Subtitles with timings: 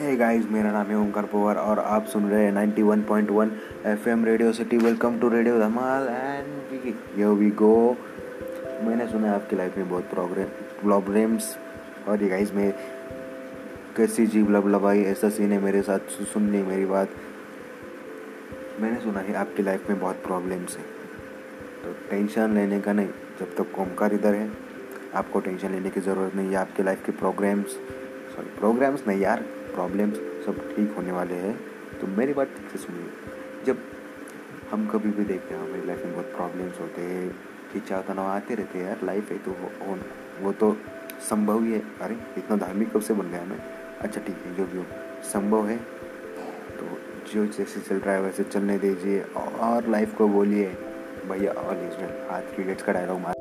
[0.00, 3.50] Hey guys मेरा नाम है ओंकार पवार और आप सुन रहे हैं 91.1
[3.86, 7.96] FM Radio City welcome to Radio Dhamaal and yo we go
[8.84, 11.58] मैंने सुना है आपकी लाइफ में बहुत प्रॉब्लम्स
[12.08, 12.72] और ये गाइस मैं
[13.96, 17.08] कैसी जीव लब लबलबाई ऐसा सीन है मेरे साथ, सुननी मेरी बात।
[18.80, 20.82] मैंने सुना है आपकी लाइफ में बहुत प्रॉब्लम्स है।
[21.84, 23.08] तो टेंशन लेने का नहीं,
[23.40, 24.50] जब तक तो ओमकार इधर है,
[25.14, 27.70] आपको टेंशन लेने की ज़रूरत नहीं है, आपकी लाइफ के प्रोग्राम्स
[28.36, 30.16] सॉरी प्रोग्राम्स नहीं यार। प्रॉब्लम्स
[30.46, 31.54] सब ठीक होने वाले हैं
[32.00, 33.78] तो मेरी बात ठीक से सुनिए। जब
[34.70, 37.24] हम कभी भी देखते हैं हमारी लाइफ में बहुत प्रॉब्लम्स होते हैं
[37.76, 39.96] इच्छा तनाव आते रहते हैं यार लाइफ है तो वो,
[40.40, 40.76] वो तो
[41.28, 43.58] संभव ही है। अरे इतना धार्मिक कब से बन गया मैं?
[44.00, 44.84] अच्छा ठीक है जो भी हो
[45.32, 45.76] संभव है।
[46.78, 46.86] तो
[47.32, 50.66] जो जैसे चल रहा है वैसे चलने दीजिए और लाइफ को बोलिए
[51.28, 53.39] भैया ऑल इज़ वेल हाथ क्रिकेट्स का डायलॉग मार